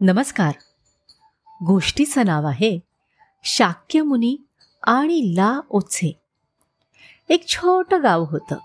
नमस्कार. 0.00 0.54
गोष्टीचं 1.66 2.26
नाव 2.26 2.46
आहे 2.46 2.78
शाक्यमुनी 3.44 4.36
आणि 4.82 5.32
ला 5.36 5.60
ओचे 5.70 6.20
एक 7.28 7.48
छोटं 7.48 8.02
गाव 8.02 8.24
होतं. 8.24 8.56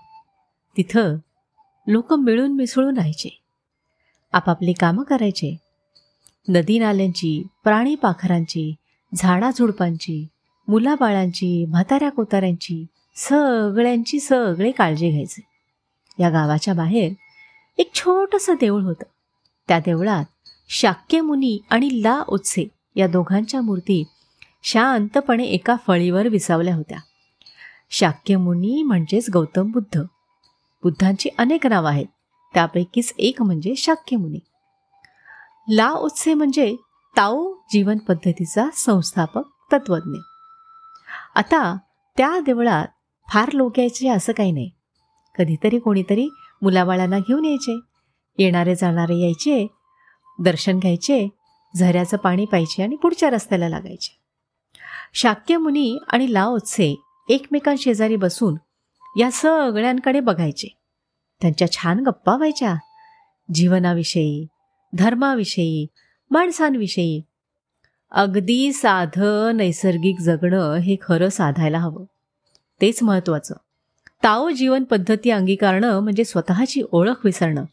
तिथं 0.76 1.16
लोक 1.86 2.12
मिळून 2.12 2.56
मिसळून 2.56 2.96
राहायचे. 2.96 3.40
आपापली 4.32 4.72
कामं 4.72 5.02
करायचे. 5.02 5.56
नदी 6.48 6.78
नाल्यांची 6.78 7.46
प्राणी 7.64 7.94
पाखरांची 7.94 8.74
झाडाझुडपांची 9.14 10.26
मुलाबाळांची 10.68 11.66
म्हाताऱ्या 11.66 12.10
कोताऱ्यांची 12.10 12.86
सगळ्यांची 13.16 14.20
सगळे 14.20 14.70
काळजी 14.70 15.10
घ्यायचे. 15.10 15.46
या 16.18 16.30
गावाच्या 16.30 16.74
बाहेर 16.74 17.12
एक 17.78 17.94
छोटंसं 17.94 18.54
देऊळ 18.60 18.82
होतं. 18.82 19.04
त्या 19.68 19.78
देवळात 19.78 20.24
शाक्यमुनी 20.68 21.58
आणि 21.70 22.02
ला 22.02 22.22
उत्से 22.28 22.64
या 22.96 23.06
दोघांच्या 23.06 23.60
मूर्ती 23.60 24.04
शांतपणे 24.64 25.44
एका 25.44 25.76
फळीवर 25.86 26.28
विसावल्या 26.28 26.74
होत्या. 26.74 26.98
शाक्यमुनी 27.90 28.82
म्हणजेच 28.82 29.30
गौतम 29.32 29.70
बुद्ध. 29.70 30.02
बुद्धांची 30.82 31.28
अनेक 31.38 31.66
नावं 31.66 31.88
आहेत. 31.88 32.06
त्यापैकीच 32.54 33.14
एक 33.18 33.42
म्हणजे 33.42 33.74
शाक्यमुनी. 33.76 34.38
ला 35.68 35.90
उत्से 35.90 36.34
म्हणजे 36.34 36.76
ताओ 37.16 37.54
जीवन 37.72 37.98
पद्धतीचा 37.98 38.66
संस्थापक 38.72 39.42
तत्वज्ञ 39.72 40.18
आता 41.34 41.76
त्या 42.16 42.40
देवळात 42.46 42.86
फार 43.32 43.52
लोक 43.52 43.78
यायचे 43.78 44.08
असं 44.08 44.32
काही 44.32 44.52
नाही. 44.52 44.70
कधीतरी 45.38 45.78
कोणीतरी 45.78 46.28
मुलाबाळांना 46.62 47.18
घेऊन 47.18 47.44
यायचे. 47.44 47.80
येणारे 48.38 48.74
जाणारे 48.74 49.16
यायचे. 49.16 49.66
दर्शन 50.38 50.78
घ्यायचे 50.78 51.28
झऱ्याचं 51.76 52.16
पाणी 52.16 52.44
प्यायचे 52.44 52.82
आणि 52.82 52.96
पुढच्या 52.96 53.30
रस्त्याला 53.30 53.68
लागायचे. 53.68 54.18
शाक्यमुनी 55.14 55.98
आणि 56.08 56.32
लाओत्से 56.32 56.94
एकमेकांशेजारी 57.28 58.16
बसून 58.16 58.54
या 59.18 59.30
सगळ्यांकडे 59.30 60.20
बघायचे. 60.20 60.68
त्यांच्या 61.40 61.72
छान 61.72 62.00
गप्पा 62.00 62.36
व्हायच्या. 62.36 62.74
जीवनाविषयी 63.54 64.46
धर्माविषयी 64.94 65.86
माणसांविषयी. 66.30 67.22
अगदी 68.10 68.72
साधं 68.72 69.56
नैसर्गिक 69.56 70.20
जगणं 70.20 70.74
हे 70.74 70.96
खरं 71.02 71.28
साधायला 71.28 71.78
हवं. 71.78 72.04
तेच 72.80 73.02
महत्त्वाचं 73.02 73.54
ताओ 74.22 74.50
जीवन 74.50 74.84
पद्धती 74.84 75.30
अंगीकारणं 75.30 76.00
म्हणजे 76.00 76.24
स्वतःची 76.24 76.82
ओळख 76.92 77.24
विसरणं. 77.24 77.64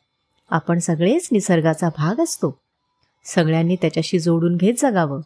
आपण 0.51 0.79
सगळेच 0.79 1.29
निसर्गाचा 1.31 1.89
भाग 1.97 2.19
असतो. 2.19 2.61
सगळ्यांनी 3.25 3.75
त्याच्याशी 3.75 4.19
जोडून 4.19 4.57
घेत 4.57 4.73
जगावं. 4.77 5.21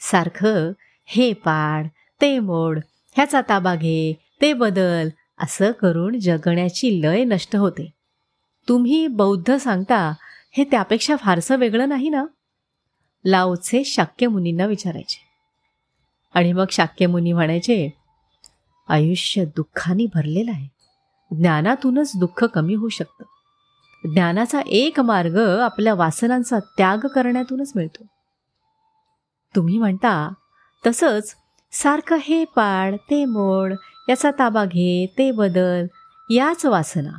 सारखं 0.00 0.72
हे 1.04 1.32
पाड 1.32 1.86
ते 2.20 2.38
मोड 2.38 2.78
ह्याचा 3.12 3.40
ताबा 3.48 3.74
घे 3.74 4.12
ते 4.40 4.52
बदल 4.52 5.08
असं 5.40 5.72
करून 5.72 6.18
जगण्याची 6.18 7.02
लय 7.02 7.24
नष्ट 7.24 7.56
होते. 7.56 7.90
तुम्ही 8.68 9.06
बौद्ध 9.06 9.56
सांगता 9.56 10.14
हे 10.52 10.64
त्यापेक्षा 10.64 11.16
फारसं 11.16 11.56
वेगळं 11.56 11.88
नाही 11.88 12.08
ना? 12.08 12.24
लाओचे 13.24 13.84
शाक्यमुनींना 13.84 14.66
विचारायचे. 14.66 15.28
आणि 16.34 16.52
मग 16.52 16.64
शाक्यमुनी 16.70 17.32
म्हणायचे 17.32 17.90
आयुष्य 18.88 19.44
दुःखाने 19.44 20.06
भरलेलं 20.06 20.50
आहे. 20.50 20.68
ज्ञानातूनच 21.36 22.12
दुःख 22.16 22.44
कमी 22.44 22.74
होऊ 22.74 22.88
शकतं. 22.88 23.24
ज्ञानाचा 24.04 24.60
एक 24.66 25.00
मार्ग 25.00 25.38
आपल्या 25.38 25.94
वासनांचा 25.94 26.58
त्याग 26.58 26.98
करण्यातूनच 26.98 27.72
मिळतो. 27.76 28.06
तुम्ही 29.56 29.78
म्हणता 29.78 30.32
तसंच 30.86 31.36
सारखं 31.72 32.16
हे 32.20 32.44
पाड 32.44 32.94
ते 32.94 33.24
मोड 33.24 33.72
याचा 34.08 34.30
ताबा 34.38 34.64
घे 34.64 35.14
ते 35.18 35.30
बदल 35.30 35.86
याच 36.30 36.66
वासना. 36.66 37.10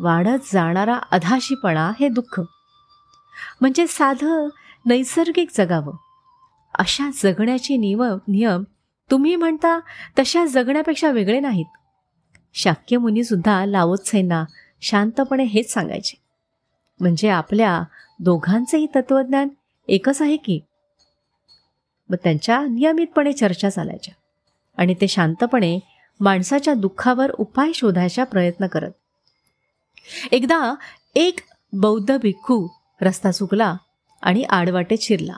वाढत 0.00 0.52
जाणारा 0.52 0.98
अधाशीपणा 1.10 1.92
हे 2.00 2.08
दुःख. 2.08 2.40
म्हणजे 3.60 3.86
साधं 3.86 4.48
नैसर्गिक 4.86 5.48
जगावं. 5.58 5.92
अशा 6.78 7.10
जगण्याचे 7.22 7.76
नियम 7.76 8.18
नियम 8.28 8.62
तुम्ही 9.10 9.36
म्हणता 9.36 9.80
तशा 10.18 10.44
जगण्यापेक्षा 10.44 11.10
वेगळे 11.10 11.40
नाहीत. 11.40 11.66
शाक्यमुनीसुद्धा 12.54 13.66
लावोत्सेंना 13.66 14.44
शांतपणे 14.80 15.44
हेच 15.44 15.72
सांगायचे. 15.72 16.14
म्हणजे 17.00 17.28
आपल्या 17.28 17.82
दोघांचंही 18.20 18.86
तत्त्वज्ञान 18.86 19.48
एकच 19.88 20.22
आहे 20.22 20.36
की? 20.36 20.60
मग 22.08 22.16
त्यांच्या 22.16 22.60
नियमितपणे 22.60 23.32
चर्चा 23.32 23.70
चालायच्या 23.70 24.14
आणि 24.76 24.94
ते 24.94 25.08
शांतपणे 25.08 25.78
माणसाच्या 26.20 26.74
दुःखावर 26.74 27.30
उपाय 27.30 27.72
शोधायचा 27.72 28.24
प्रयत्न 28.24 28.66
करत. 28.66 28.92
एकदा 30.32 30.74
एक 31.14 31.40
बौद्ध 31.72 32.16
भिक्खू 32.16 32.68
रस्ता 33.00 33.32
चुकला 33.32 33.76
आणि 34.22 34.42
आडवाटेत 34.42 34.98
शिरला 35.00 35.36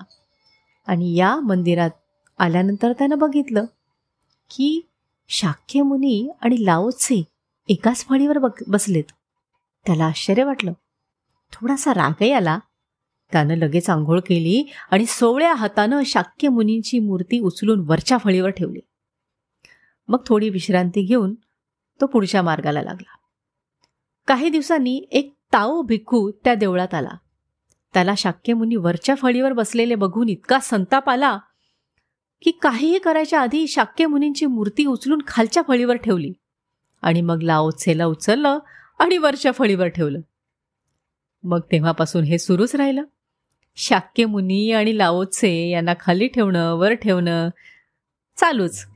आणि 0.87 1.17
या 1.17 1.37
मंदिरात 1.37 1.91
आल्यानंतर 2.39 2.93
त्यानं 2.93 3.19
बघितलं 3.19 3.65
की 4.51 4.87
शाक्यमुनी 5.29 6.31
आणि 6.41 6.67
लाओत्से 6.67 7.23
एकाच 7.69 8.07
फळीवर 8.07 8.39
बघ 8.39 8.51
बसलेत. 8.69 9.05
त्याला 9.89 10.05
आश्चर्य 10.05 10.45
वाटलं. 10.45 10.73
थोडासा 11.53 11.95
रागही 11.95 12.33
आला. 12.33 12.59
त्यानं 13.33 13.55
लगेच 13.55 13.91
आंघोळ 13.91 14.21
केली 14.21 14.73
आणि 14.91 15.07
सोवळ्या 15.07 15.55
हातानं 15.55 16.03
शाक्य 16.07 16.49
मुनींची 16.49 16.99
मूर्ती 16.99 17.41
उचलून 17.41 17.85
वरच्या 17.87 18.19
फळीवर 18.19 18.49
ठेवली. 18.49 18.81
मग 20.09 20.19
थोडी 20.27 20.49
विश्रांती 20.49 21.03
घेऊन 21.03 21.35
तो 22.01 22.07
पुढच्या 22.07 22.43
मार्गाला 22.43 22.83
लागला. 22.83 23.17
काही 24.27 24.49
दिवसांनी 24.49 25.09
एक 25.11 25.35
ताओ 25.53 25.83
भिक्खू 25.83 26.31
त्या 26.31 26.55
देवळात 26.55 26.95
आला. 26.95 27.11
त्याला 27.95 28.15
शाक्यमुनी 28.19 28.77
वरच्या 28.77 29.15
फळीवर 29.15 29.53
बसलेले 29.53 29.95
बघून 29.95 30.29
इतका 30.29 30.61
संताप 30.61 31.11
आला 31.11 31.39
की 32.43 32.51
काहीही 32.51 32.99
करायच्या 32.99 33.41
आधी 33.41 33.67
शाक्यमुनींची 33.67 34.47
मूर्ती 34.47 34.87
उचलून 34.87 35.23
खालच्या 35.27 35.63
फळीवर 35.69 35.97
ठेवली 35.97 36.33
आणि 37.03 37.21
मग 37.21 37.43
लाओत्सेला 37.43 38.07
उचललं 38.07 38.59
आणि 38.99 39.19
वरच्या 39.19 39.53
फळीवर 39.53 39.87
ठेवलं. 39.87 40.21
मग 41.45 41.61
तेव्हापासून 41.73 42.25
हे 42.25 42.39
सुरूच 42.39 42.77
राहिलं. 42.77 43.03
शाक्यमुनी 43.77 44.73
आणि 44.73 44.99
लाओचे 44.99 45.69
यांना 45.69 45.95
खाली 46.01 46.27
ठेवणं 46.27 46.75
वर 46.75 46.93
ठेवणं 46.93 47.49
चालूच. 48.37 48.87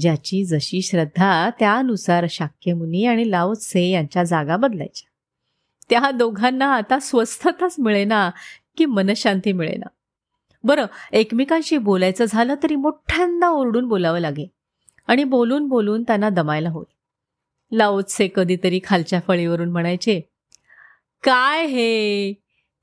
ज्याची 0.00 0.44
जशी 0.44 0.82
श्रद्धा 0.82 1.50
त्यानुसार 1.50 2.26
शाक्यमुनी 2.30 3.04
आणि 3.04 3.30
लाओत्से 3.30 3.88
यांच्या 3.88 4.24
जागा 4.24 4.56
बदलायच्या. 4.56 5.08
त्या 5.90 6.10
दोघांना 6.10 6.74
आता 6.74 6.98
स्वस्थताच 6.98 7.76
मिळेना 7.78 8.30
की 8.76 8.84
मनशांती 8.84 9.52
मिळेना. 9.52 9.86
बरं 10.64 10.86
एकमेकांशी 11.12 11.78
बोलायचं 11.78 12.24
झालं 12.28 12.54
तरी 12.62 12.76
मोठ्यांदा 12.76 13.48
ओरडून 13.48 13.88
बोलावं 13.88 14.18
लागे 14.18 14.46
आणि 15.06 15.24
बोलून 15.24 15.68
बोलून 15.68 16.02
त्यांना 16.02 16.28
दमायला 16.28 16.70
होईल. 16.70 16.97
लाओत्से 17.72 18.28
कधीतरी 18.34 18.80
खालच्या 18.84 19.20
फळीवरून 19.26 19.70
म्हणायचे 19.72 20.20
काय 21.22 21.66
हे? 21.66 22.32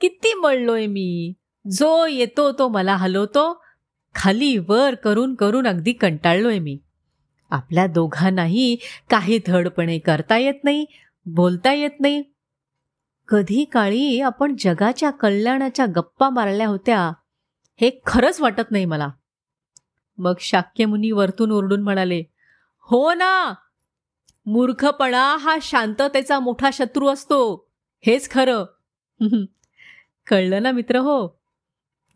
किती 0.02 0.34
मळलोय 0.34 0.86
मी? 0.86 1.34
जो 1.72 2.06
येतो 2.06 2.52
तो 2.52 2.68
मला 2.68 2.96
हलवतो. 2.96 3.64
खाली 4.16 4.58
वर 4.58 4.96
करून 4.96 5.36
करून 5.36 5.68
अगदी 5.68 5.92
कंटाळलोय 5.92 6.60
मी. 6.60 6.78
आपल्या 7.50 7.88
दोघांनाही 7.88 8.78
काही 9.10 9.40
धडपणे 9.48 10.00
करता 10.00 10.38
येत 10.38 10.64
नाही 10.64 10.86
बोलता 11.26 11.74
येत 11.74 12.00
नाही. 12.00 12.24
कधी 13.28 13.64
काळी 13.64 14.22
आपण 14.22 14.56
जगाच्या 14.60 15.10
कल्याणाच्या 15.10 15.86
गप्पा 15.86 16.30
मारल्या 16.30 16.68
होत्या. 16.68 17.12
हे 17.82 18.02
खरंच 18.06 18.42
वाटत 18.42 18.72
नाही 18.72 18.86
मला. 18.86 19.08
मग 20.18 20.34
शाक्यमुनी 20.40 21.12
वरतून 21.12 21.52
ओरडून 21.52 21.82
म्हणाले 21.82 22.24
हो 22.80 23.14
ना 23.14 23.54
मूर्खपणा 24.46 25.38
हा 25.38 25.58
शांततेचा 25.62 26.40
मोठा 26.40 26.70
शत्रू 26.74 27.08
असतो. 27.08 27.70
हेच 28.06 28.30
खरं. 28.30 28.66
कळलं 30.28 30.64
ना 30.64 30.72
मित्र 30.72 30.98
हो? 30.98 31.42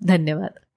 धन्यवाद. 0.07 0.68